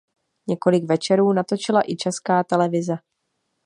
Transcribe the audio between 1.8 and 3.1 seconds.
i Česká televize.